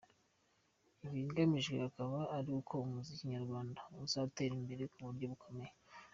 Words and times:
Ikigamijwe 1.07 1.75
akaba 1.87 2.19
ari 2.37 2.49
uko 2.59 2.73
umuziki 2.85 3.31
nyarwanda 3.33 3.81
uzatera 4.05 4.53
imbere 4.61 4.83
kuburyo 4.93 5.25
bukomeye. 5.33 5.73